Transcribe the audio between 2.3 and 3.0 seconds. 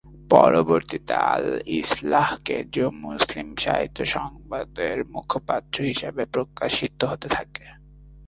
‘কেন্দ্রীয়